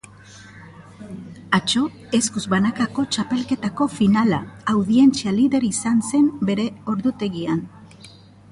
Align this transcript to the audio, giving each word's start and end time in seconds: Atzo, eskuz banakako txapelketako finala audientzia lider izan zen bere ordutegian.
Atzo, 1.57 1.81
eskuz 2.19 2.43
banakako 2.53 3.05
txapelketako 3.17 3.87
finala 3.99 4.41
audientzia 4.75 5.37
lider 5.41 5.69
izan 5.71 6.01
zen 6.11 6.33
bere 6.51 6.69
ordutegian. 6.95 7.63